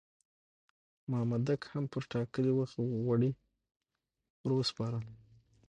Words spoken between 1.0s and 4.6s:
مامدک هم پر ټاکلي وخت غوړي ور